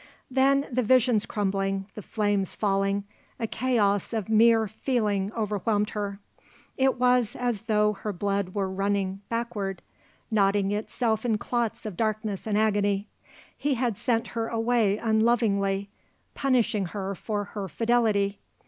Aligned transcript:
Then, 0.31 0.65
the 0.71 0.81
visions 0.81 1.27
crumbling, 1.27 1.85
the 1.93 2.01
flames 2.01 2.55
falling, 2.55 3.03
a 3.39 3.45
chaos 3.45 4.13
of 4.13 4.29
mere 4.29 4.67
feeling 4.67 5.31
overwhelmed 5.33 5.91
her. 5.91 6.17
It 6.75 6.97
was 6.97 7.35
as 7.35 7.61
though 7.61 7.93
her 7.93 8.11
blood 8.11 8.55
were 8.55 8.67
running 8.71 9.21
backward, 9.29 9.83
knotting 10.31 10.71
itself 10.71 11.23
in 11.23 11.37
clots 11.37 11.85
of 11.85 11.97
darkness 11.97 12.47
and 12.47 12.57
agony. 12.57 13.09
He 13.55 13.75
had 13.75 13.95
sent 13.95 14.29
her 14.29 14.47
away 14.47 14.97
unlovingly 14.97 15.91
punishing 16.33 16.87
her 16.87 17.13
for 17.13 17.43
her 17.53 17.67
fidelity. 17.67 18.39